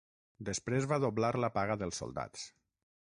Després 0.47 0.87
va 0.93 0.99
doblar 1.03 1.31
la 1.45 1.51
paga 1.59 1.77
dels 1.83 2.01
soldats. 2.03 2.49